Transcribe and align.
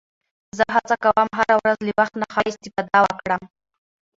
زه 0.57 0.65
هڅه 0.75 0.95
کوم 1.03 1.27
هره 1.37 1.55
ورځ 1.61 1.77
له 1.87 1.91
وخت 1.99 2.13
نه 2.21 2.25
ښه 2.33 2.41
استفاده 2.51 2.99
وکړم 3.03 3.41